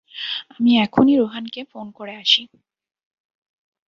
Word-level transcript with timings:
আমি 0.51 0.71
এখনই 0.77 1.15
রোহানকে 1.17 1.61
ফোন 1.71 1.87
করে 1.91 2.13
আসি। 2.15 2.41